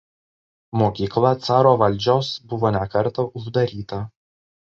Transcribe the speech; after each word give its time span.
Mokykla 0.81 1.33
caro 1.47 1.73
valdžios 1.83 2.31
buvo 2.53 2.71
ne 2.77 2.81
kartą 2.95 3.27
uždaryta. 3.43 4.01